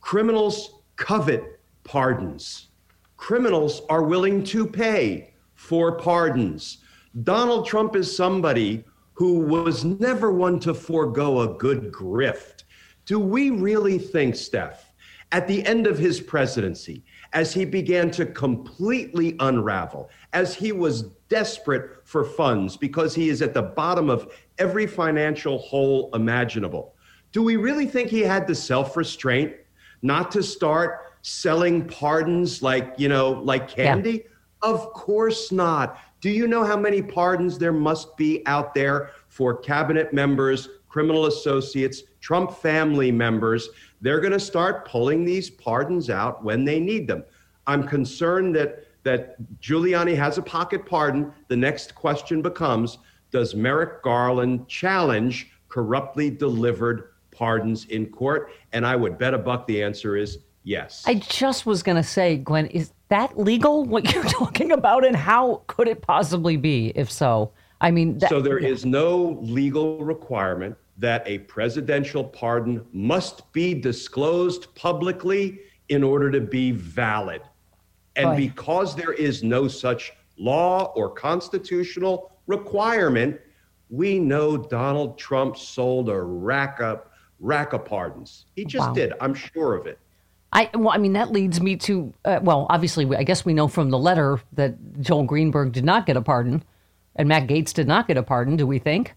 [0.01, 2.67] criminals covet pardons,
[3.15, 6.80] criminals are willing to pay for pardons.
[7.23, 12.63] Donald Trump is somebody who was never one to forego a good grift.
[13.08, 14.93] Do we really think, Steph,
[15.32, 21.04] at the end of his presidency, as he began to completely unravel, as he was
[21.30, 26.96] desperate for funds because he is at the bottom of every financial hole imaginable,
[27.32, 29.54] do we really think he had the self restraint
[30.02, 34.26] not to start selling pardons like, you know, like candy?
[34.62, 35.98] Of course not.
[36.20, 41.28] Do you know how many pardons there must be out there for cabinet members, criminal
[41.28, 43.69] associates, Trump family members?
[44.01, 47.23] They're going to start pulling these pardons out when they need them.
[47.67, 51.31] I'm concerned that that Giuliani has a pocket pardon.
[51.47, 52.97] The next question becomes
[53.31, 58.51] Does Merrick Garland challenge corruptly delivered pardons in court?
[58.73, 61.05] And I would bet a buck the answer is yes.
[61.07, 65.05] I just was going to say, Glenn, is that legal, what you're talking about?
[65.05, 67.53] And how could it possibly be, if so?
[67.79, 73.73] I mean, that, so there is no legal requirement that a presidential pardon must be
[73.73, 77.41] disclosed publicly in order to be valid.
[78.15, 78.36] And Boy.
[78.38, 83.39] because there is no such law or constitutional requirement,
[83.89, 88.45] we know Donald Trump sold a rack up rack of pardons.
[88.55, 88.93] He just Wow.
[88.93, 89.13] did.
[89.21, 89.99] I'm sure of it.
[90.53, 93.67] I well, I mean, that leads me to uh, well, obviously, I guess we know
[93.67, 96.63] from the letter that Joel Greenberg did not get a pardon,
[97.15, 98.55] and Matt Gaetz did not get a pardon.
[98.55, 99.13] Do we think?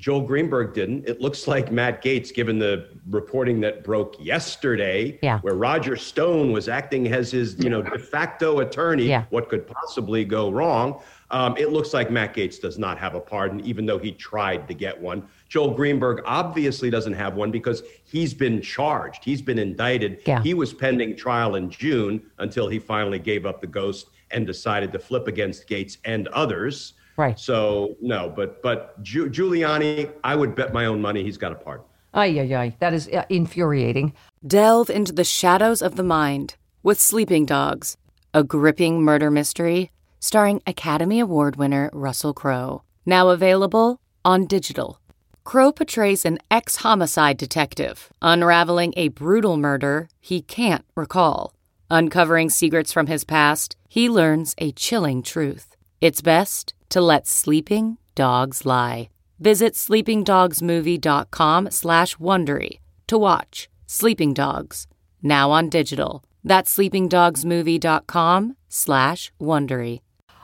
[0.00, 1.06] Joel Greenberg didn't.
[1.06, 5.40] It looks like Matt Gaetz, given the reporting that broke yesterday, Yeah.
[5.40, 9.04] where Roger Stone was acting as his, you know, de facto attorney.
[9.06, 9.24] Yeah.
[9.28, 11.00] What could possibly go wrong?
[11.30, 14.66] Um, it looks like Matt Gaetz does not have a pardon, even though he tried
[14.68, 15.22] to get one.
[15.50, 19.22] Joel Greenberg obviously doesn't have one because he's been charged.
[19.22, 20.20] He's been indicted.
[20.24, 20.42] Yeah.
[20.42, 24.92] He was pending trial in June until he finally gave up the ghost and decided
[24.92, 26.94] to flip against Gaetz and others.
[27.16, 27.38] Right.
[27.38, 31.54] So no, but but Giu- Giuliani, I would bet my own money he's got a
[31.54, 31.84] pardon.
[32.12, 32.76] Ay, ay, ay.
[32.80, 34.14] That is uh, infuriating.
[34.46, 37.96] Delve into the shadows of the mind with Sleeping Dogs,
[38.34, 42.82] a gripping murder mystery starring Academy Award winner Russell Crowe.
[43.06, 45.00] Now available on digital.
[45.44, 51.54] Crowe portrays an ex homicide detective unraveling a brutal murder he can't recall.
[51.90, 55.74] Uncovering secrets from his past, he learns a chilling truth.
[56.00, 59.08] It's best to let sleeping dogs lie.
[59.38, 64.86] Visit sleepingdogsmovie.com slash Wondery to watch Sleeping Dogs,
[65.22, 66.22] now on digital.
[66.44, 70.00] That's sleepingdogsmovie.com slash Wondery.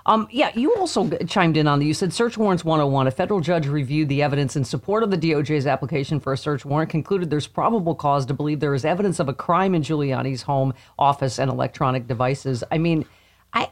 [0.07, 1.87] Um, yeah, you also chimed in on the.
[1.87, 3.07] You said search warrants 101.
[3.07, 6.65] A federal judge reviewed the evidence in support of the DOJ's application for a search
[6.65, 10.43] warrant, concluded there's probable cause to believe there is evidence of a crime in Giuliani's
[10.43, 12.63] home, office, and electronic devices.
[12.71, 13.05] I mean,
[13.53, 13.69] I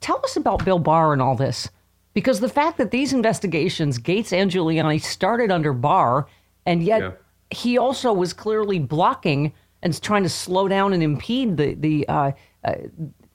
[0.00, 1.68] tell us about Bill Barr and all this,
[2.14, 6.26] because the fact that these investigations, Gaetz and Giuliani, started under Barr,
[6.64, 7.10] and yet Yeah.
[7.50, 12.32] he also was clearly blocking and trying to slow down and impede the the uh,
[12.64, 12.74] uh,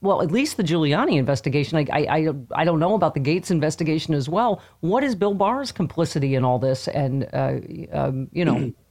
[0.02, 1.76] well, at least the Giuliani investigation.
[1.78, 4.60] I, I I I don't know about the Gaetz investigation as well.
[4.80, 6.88] What is Bill Barr's complicity in all this?
[6.88, 7.60] And uh,
[7.92, 8.72] um, you know,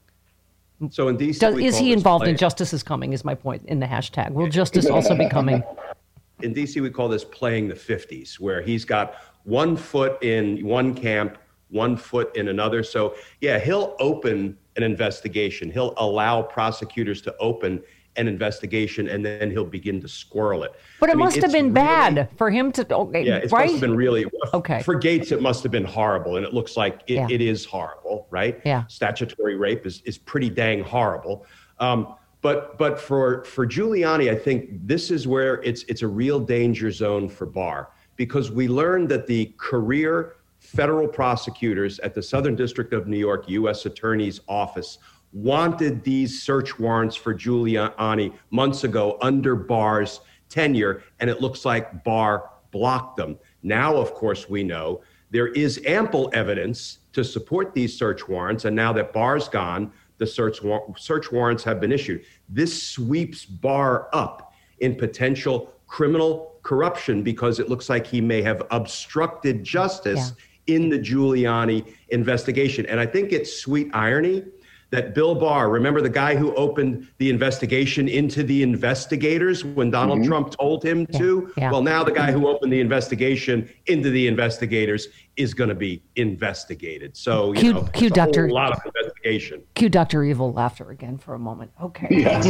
[0.92, 3.12] So in DC, does, is he involved in play- justice is coming?
[3.12, 4.32] Is my point in the hashtag?
[4.32, 5.62] Will justice also be coming?
[6.42, 9.16] in DC, we call this playing the 50s, where he's got
[9.50, 11.38] one foot in one camp,
[11.70, 12.84] one foot in another.
[12.84, 15.72] So, yeah, he'll open an investigation.
[15.72, 17.82] He'll allow prosecutors to open
[18.16, 20.74] an investigation and then he'll begin to squirrel it.
[21.00, 22.96] But it I mean, must have been really- bad for him to.
[22.96, 23.64] Okay, Yeah, it right?
[23.66, 24.82] must have been really Okay.
[24.84, 27.28] For Gaetz, it must have been horrible, and it looks like it, Yeah.
[27.30, 28.60] it is horrible, right?
[28.66, 28.84] Yeah.
[28.88, 31.46] Statutory rape is is pretty dang horrible.
[31.80, 36.40] Um, but but for for Giuliani, I think this is where it's it's a real
[36.40, 42.54] danger zone for Barr because we learned that the career federal prosecutors at the Southern
[42.54, 43.86] District of New York U.S.
[43.86, 44.98] Attorney's Office
[45.32, 52.04] wanted these search warrants for Giuliani months ago under Barr's tenure, and it looks like
[52.04, 53.40] Barr blocked them.
[53.64, 55.02] Now, of course, we know
[55.32, 60.28] there is ample evidence to support these search warrants, and now that Barr's gone, the
[60.28, 62.26] search, war- search warrants have been issued.
[62.50, 68.64] This sweeps Barr up in potential criminal corruption because it looks like he may have
[68.72, 70.34] obstructed justice
[70.68, 72.86] in the Giuliani investigation.
[72.86, 74.44] And I think it's sweet irony
[74.92, 80.20] that Bill Barr, remember the guy who opened the investigation into the investigators when Donald
[80.20, 80.30] mm-hmm.
[80.30, 81.54] Trump told him yeah, to?
[81.58, 81.72] Yeah.
[81.72, 86.02] Well, now the guy who opened the investigation into the investigators is going to be
[86.16, 87.16] investigated.
[87.16, 88.48] So, you cue, know, cue Dr.
[88.48, 89.62] a lot of investigation.
[89.76, 90.24] Cue Dr.
[90.24, 91.72] Evil laughter again for a moment.
[91.82, 92.08] Okay.
[92.10, 92.46] Yes.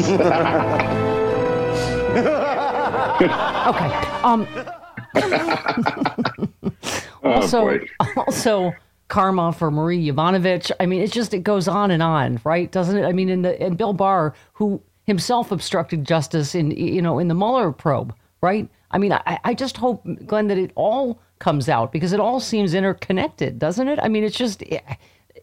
[3.21, 3.89] okay.
[4.23, 4.47] Um,
[7.23, 8.73] also, oh, also
[9.07, 10.71] karma for Marie Yovanovitch.
[10.79, 12.71] I mean, it's just it goes on and on, right?
[12.71, 13.05] Doesn't it?
[13.05, 17.27] I mean, in the and Bill Barr, who himself obstructed justice in you know in
[17.27, 18.67] the Mueller probe, right?
[18.91, 22.39] I mean, I, I just hope, Glenn, that it all comes out because it all
[22.39, 23.99] seems interconnected, doesn't it?
[24.01, 24.61] I mean, it's just.
[24.63, 24.83] It,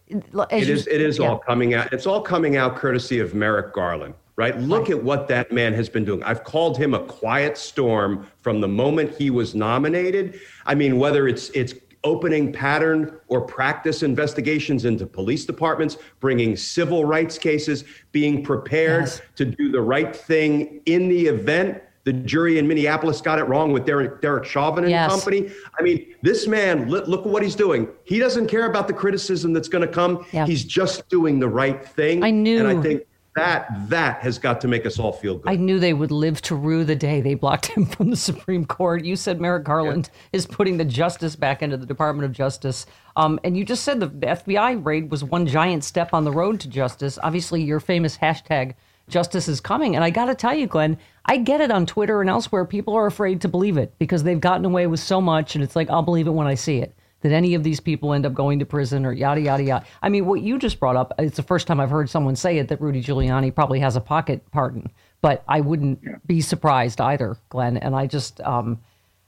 [0.09, 0.87] it is.
[0.87, 1.29] It is yeah.
[1.29, 1.91] all coming out.
[1.91, 4.57] It's all coming out courtesy of Merrick Garland right?
[4.59, 6.23] Look at what that man has been doing.
[6.23, 10.39] I've called him a quiet storm from the moment he was nominated.
[10.65, 11.73] I mean, whether it's it's
[12.03, 19.21] opening pattern or practice investigations into police departments, bringing civil rights cases, being prepared yes.
[19.35, 23.73] to do the right thing in the event the jury in Minneapolis got it wrong
[23.73, 25.11] with Derek, Derek Chauvin and yes.
[25.11, 25.51] company.
[25.77, 27.89] I mean, this man, look, look, at what he's doing.
[28.05, 30.25] He doesn't care about the criticism that's going to come.
[30.31, 30.45] Yeah.
[30.45, 32.23] He's just doing the right thing.
[32.23, 32.59] I knew.
[32.59, 33.03] And I think
[33.37, 35.49] that that has got to make us all feel good.
[35.49, 38.65] I knew they would live to rue the day they blocked him from the Supreme
[38.65, 39.05] Court.
[39.05, 40.37] You said Merrick Garland yeah.
[40.37, 42.85] is putting the justice back into the Department of Justice.
[43.15, 46.31] Um, and you just said the, the FBI raid was one giant step on the
[46.31, 47.19] road to justice.
[47.21, 48.73] Obviously, your famous hashtag
[49.09, 49.95] justice is coming.
[49.95, 52.65] And I got to tell you, Glenn, I get it on Twitter and elsewhere.
[52.65, 55.55] People are afraid to believe it because they've gotten away with so much.
[55.55, 56.93] And it's like, I'll believe it when I see it
[57.27, 59.85] that any of these people end up going to prison or yada, yada, yada.
[60.01, 62.57] I mean, what you just brought up, it's the first time I've heard someone say
[62.57, 64.89] it that Rudy Giuliani probably has a pocket pardon,
[65.21, 66.15] but I wouldn't yeah.
[66.25, 67.77] be surprised either, Glenn.
[67.77, 68.79] And I just, um,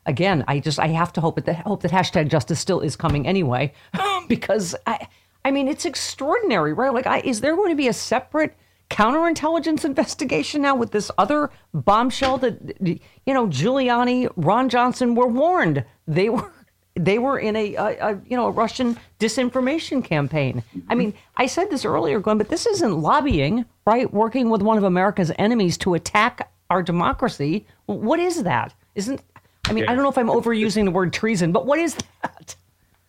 [0.06, 3.28] again, I just, I have to hope that, hope that hashtag justice still is coming
[3.28, 3.74] anyway,
[4.28, 5.08] because I,
[5.44, 6.94] I mean, it's extraordinary, right?
[6.94, 8.56] Like, I, is there going to be a separate
[8.90, 15.86] counterintelligence investigation now with this other bombshell that, you know, Giuliani, Ron Johnson were warned
[16.08, 16.52] they were
[16.96, 20.64] they were in a, a, a, you know a Russian disinformation campaign.
[20.90, 24.12] I mean, I said this earlier, Glenn, but this isn't lobbying, right?
[24.14, 27.66] Working with one of America's enemies to attack our democracy.
[27.86, 28.74] What is that?
[28.96, 29.22] Isn't
[29.66, 29.92] I mean, yeah.
[29.92, 32.56] I don't know if I'm overusing the word treason, but what is that?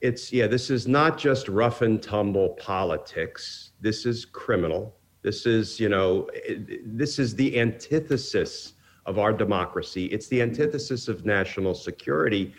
[0.01, 0.47] It's yeah.
[0.47, 3.73] This is not just rough and tumble politics.
[3.81, 4.95] This is criminal.
[5.23, 6.29] This is you know,
[6.85, 8.75] this is the antithesis
[9.07, 10.07] of our democracy.
[10.07, 12.55] It's the antithesis of national security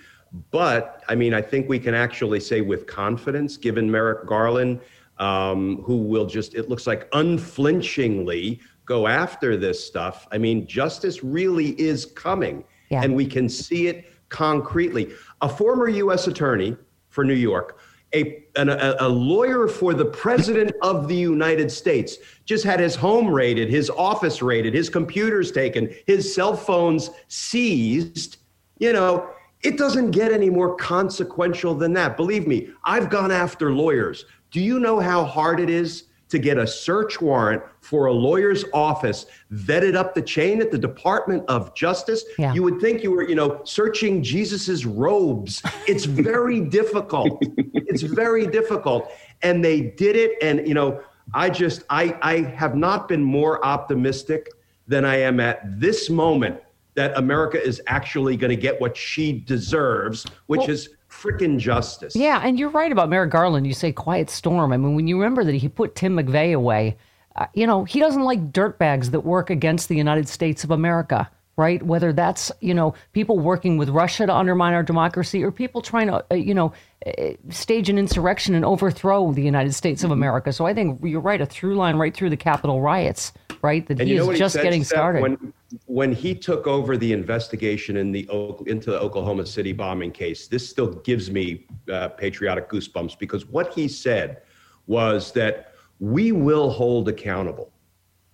[0.50, 4.80] but I mean, I think we can actually say with confidence, given Merrick Garland,
[5.18, 10.28] um, who will just, it looks like unflinchingly go after this stuff.
[10.32, 13.04] I mean, justice really is coming, yeah.
[13.04, 15.14] and we can see it concretely.
[15.42, 16.28] A former U.S.
[16.28, 16.76] attorney
[17.10, 17.80] for New York,
[18.14, 22.96] a, an, a, a, lawyer for the president of the United States just had his
[22.96, 28.38] home raided, his office raided, his computers taken, his cell phones seized.
[28.80, 29.30] You know,
[29.64, 32.18] it doesn't get any more consequential than that.
[32.18, 34.26] Believe me, I've gone after lawyers.
[34.50, 38.64] Do you know how hard it is to get a search warrant for a lawyer's
[38.74, 42.24] office vetted up the chain at the Department of Justice?
[42.40, 42.54] Yeah.
[42.54, 45.62] You would think you were, you know, searching Jesus's robes.
[45.88, 47.38] It's very difficult.
[47.42, 49.12] It's very difficult.
[49.44, 50.32] And they did it.
[50.42, 51.02] And, you know,
[51.34, 54.50] I just, I, I have not been more optimistic
[54.88, 56.62] than I am at this moment
[56.96, 62.16] that America is actually going to get what she deserves, which well, is freaking justice.
[62.16, 63.68] Yeah, and you're right about Merrick Garland.
[63.68, 64.74] You say quiet storm.
[64.74, 66.98] I mean, when you remember that he put Tim McVeigh away,
[67.36, 71.30] uh, you know, he doesn't like dirtbags that work against the United States of America,
[71.56, 71.82] right?
[71.82, 76.08] Whether that's, you know, people working with Russia to undermine our democracy or people trying
[76.08, 76.74] to, uh, you know,
[77.06, 80.20] uh, stage an insurrection and overthrow the United States of mm-hmm.
[80.20, 80.52] America.
[80.52, 83.86] So I think you're right, a through line right through the Capitol riots, right?
[83.88, 85.22] That and he is just getting started.
[85.22, 85.54] When,
[85.86, 88.28] when he took over the investigation in the
[88.68, 93.74] into the Oklahoma City bombing case, this still gives me uh, patriotic goosebumps because what
[93.74, 94.42] he said
[94.88, 97.72] was that we will hold accountable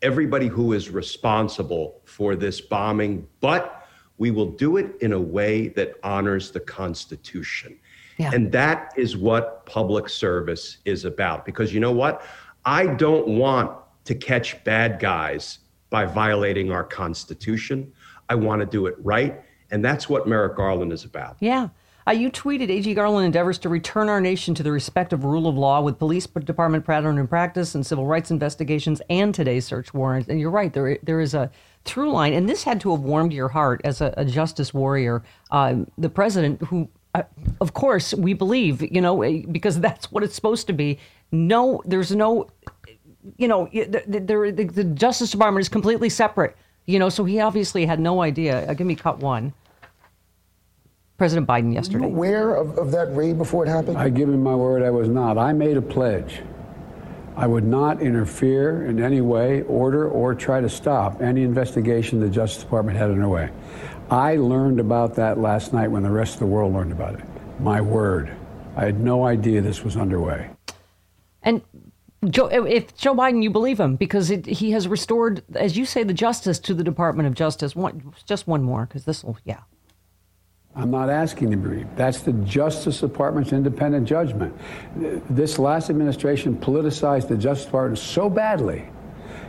[0.01, 3.87] everybody who is responsible for this bombing, but
[4.17, 7.77] we will do it in a way that honors the Constitution.
[8.17, 8.31] Yeah.
[8.33, 11.45] And that is what public service is about.
[11.45, 12.25] Because you know what?
[12.65, 13.71] I don't want
[14.07, 17.91] to catch bad guys by violating our Constitution.
[18.29, 19.41] I want to do it right.
[19.71, 21.37] And that's what Merrick Garland is about.
[21.39, 21.69] Yeah.
[22.07, 25.45] Uh, you tweeted AG Garland endeavors to return our nation to the respect of rule
[25.45, 29.93] of law with police department pattern and practice and civil rights investigations and today's search
[29.93, 30.29] warrant.
[30.29, 31.51] And you're right, there there is a
[31.83, 35.21] through line, and this had to have warmed your heart as a, a justice warrior.
[35.51, 37.23] Uh, the president, who, uh,
[37.59, 39.19] of course, we believe, you know,
[39.51, 40.99] because that's what it's supposed to be.
[41.31, 42.47] No, there's no
[43.37, 46.55] you know, the, the, the, the Justice Department is completely separate.
[46.85, 48.69] You know, so he obviously had no idea.
[48.69, 49.53] Uh, give me cut one.
[51.17, 52.05] President Biden yesterday.
[52.05, 53.97] aware of, of that raid before it happened?
[53.97, 55.37] I give him my word I was not.
[55.37, 56.41] I made a pledge.
[57.35, 62.29] I would not interfere in any way, order, or try to stop any investigation the
[62.29, 63.49] Justice Department had underway.
[64.09, 67.25] I learned about that last night when the rest of the world learned about it.
[67.59, 68.35] My word.
[68.75, 70.49] I had no idea this was underway.
[71.43, 71.61] And
[72.25, 76.03] Joe, if Joe Biden, you believe him because it, he has restored, as you say,
[76.03, 77.75] the justice to the Department of Justice.
[77.75, 79.59] One, just one more, because this will, yeah.
[80.75, 81.85] I'm not asking to be.
[81.95, 84.55] That's the Justice Department's independent judgment.
[85.29, 88.89] This last administration politicized the Justice Department so badly.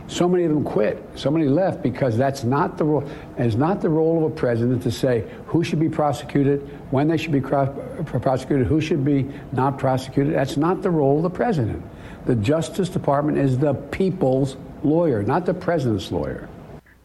[0.07, 1.03] So many of them quit.
[1.13, 3.07] So many left because that's not the role.
[3.37, 7.17] It's not the role of a president to say who should be prosecuted, when they
[7.17, 10.33] should be prosecuted, who should be not prosecuted.
[10.33, 11.83] That's not the role of the president.
[12.25, 16.47] The Justice Department is the people's lawyer, not the president's lawyer.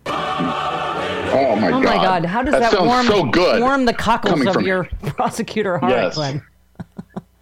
[0.06, 1.84] Oh my oh god!
[1.84, 2.24] my god!
[2.24, 5.92] How does that, that, warm so good warm the cockles of from- your prosecutor heart,
[5.92, 6.14] Yes.
[6.14, 6.42] Glenn?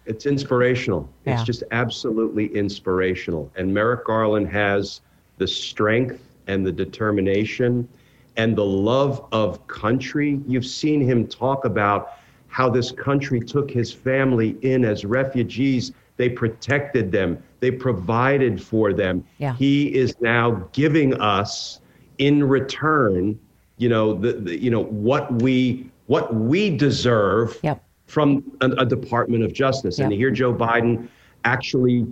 [0.05, 1.09] It's inspirational.
[1.25, 3.49] It's just absolutely inspirational.
[3.55, 4.99] And Merrick Garland has
[5.37, 7.87] the strength and the determination
[8.35, 10.41] and the love of country.
[10.45, 12.17] You've seen him talk about
[12.49, 15.93] how this country took his family in as refugees.
[16.17, 19.23] They protected them, they provided for them.
[19.39, 19.55] Yeah.
[19.55, 21.79] He is now giving us
[22.19, 23.39] in return,
[23.77, 27.83] you know, the, the you know what we what we deserve Yep.
[28.05, 29.99] from a, a Department of Justice.
[29.99, 30.15] And Yeah.
[30.15, 31.07] to hear Joe Biden
[31.45, 32.05] actually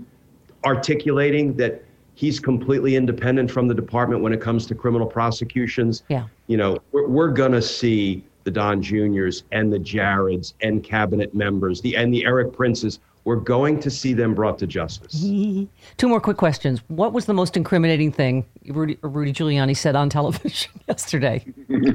[0.65, 1.83] articulating that
[2.15, 6.25] he's completely independent from the department when it comes to criminal prosecutions, Yeah.
[6.47, 11.33] you know, we're, we're going to see the Don Juniors and the Jareds and cabinet
[11.35, 12.99] members, the and the Eric Princes.
[13.23, 15.21] We're going to see them brought to justice.
[15.97, 16.81] Two more quick questions.
[16.87, 21.45] What was the most incriminating thing Rudy, Rudy Giuliani said on television yesterday?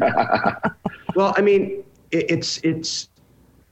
[1.15, 3.09] Well, I mean, it, it's it's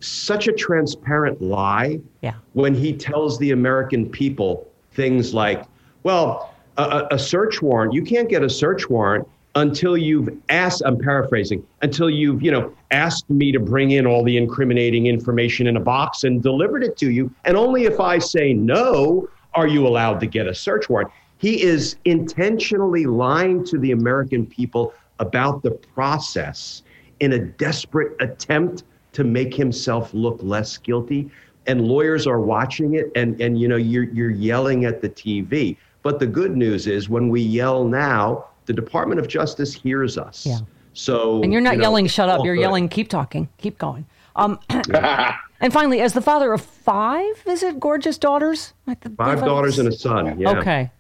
[0.00, 2.34] such a transparent lie Yeah.
[2.55, 5.62] when he tells the American people things like,
[6.05, 7.92] "Well, a, a- a search warrant.
[7.92, 11.64] You can't get a search warrant until you've asked." I'm paraphrasing.
[11.82, 15.80] Until you've you know asked me to bring in all the incriminating information in a
[15.80, 20.20] box and delivered it to you, and only if I say no are you allowed
[20.20, 21.11] to get a search warrant.
[21.38, 26.82] He is intentionally lying to the American people about the process
[27.20, 31.30] in a desperate attempt to make himself look less guilty.
[31.66, 35.76] And lawyers are watching it and, and you know, you're, you're yelling at the TV.
[36.02, 40.46] But the good news is when we yell now, the Department of Justice hears us.
[40.46, 40.58] Yeah.
[40.92, 42.44] So And you're not you know, yelling, shut up.
[42.44, 42.60] You're good.
[42.62, 44.06] yelling, keep talking, keep going.
[44.36, 48.72] Um, and finally, as the father of five, is it gorgeous daughters?
[48.86, 50.38] I th- Five believe daughters and a son.
[50.38, 50.58] Yeah.
[50.58, 50.90] Okay.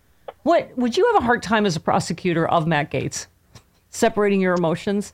[0.42, 3.26] What would you have a hard time as a prosecutor of Matt Gaetz,
[3.90, 5.12] separating your emotions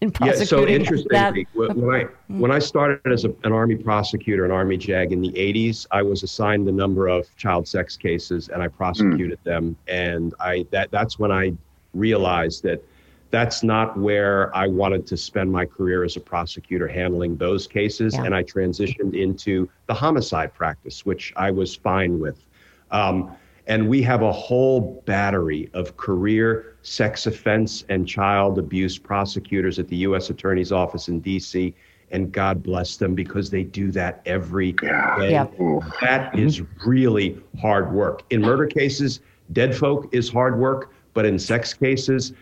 [0.00, 1.76] in prosecuting Yeah, prosecuting so interestingly, that?
[1.76, 5.30] when I when I started as a, an army prosecutor, an army jag in the
[5.32, 9.76] '80s, I was assigned the number of child sex cases, and I prosecuted them.
[9.86, 11.52] And I that that's when I
[11.94, 12.82] realized that
[13.30, 18.14] that's not where I wanted to spend my career as a prosecutor, handling those cases.
[18.14, 18.24] Yeah.
[18.24, 22.44] And I transitioned into the homicide practice, which I was fine with.
[22.92, 23.34] Um,
[23.66, 29.88] and we have a whole battery of career sex offense and child abuse prosecutors at
[29.88, 30.30] the U.S.
[30.30, 31.74] Attorney's Office in D.C.
[32.10, 35.30] And God bless them because they do that every day.
[35.30, 35.54] Yep.
[36.02, 38.22] That is really hard work.
[38.30, 39.20] In murder cases,
[39.52, 42.32] dead folk is hard work, but in sex cases,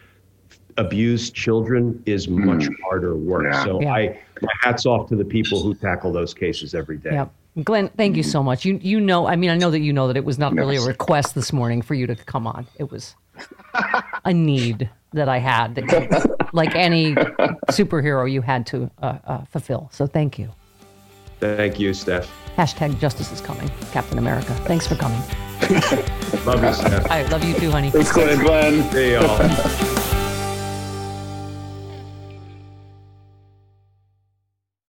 [0.79, 3.45] abused children is much harder work.
[3.45, 3.65] Yeah.
[3.65, 3.95] So Yeah.
[3.95, 7.13] I my hats off to the people who tackle those cases every day.
[7.13, 7.33] Yep.
[7.65, 8.65] Glenn, thank you so much.
[8.65, 10.77] You you know, I mean, I know that you know that it was not really
[10.77, 12.67] a request this morning for you to come on.
[12.79, 13.15] It was
[14.25, 17.15] a need that I had, that like any
[17.71, 19.91] superhero, you had to uh, uh, fulfill.
[19.93, 20.51] So thank you.
[21.41, 22.31] Thank you, Steph.
[22.57, 24.55] Hashtag justice is coming, Captain America.
[24.65, 25.21] Thanks for coming.
[26.45, 27.11] Love you, Steph.
[27.11, 27.91] I love you too, honey.
[27.91, 28.39] Thanks, Glenn.
[28.39, 28.83] Glenn.
[28.91, 29.99] Hey, y'all.